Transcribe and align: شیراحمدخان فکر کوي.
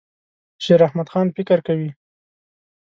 شیراحمدخان 0.63 1.27
فکر 1.35 1.57
کوي. 1.67 1.89